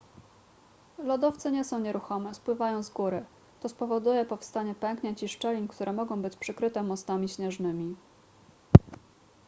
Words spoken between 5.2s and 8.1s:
i szczelin które mogą być przykryte mostami śnieżnymi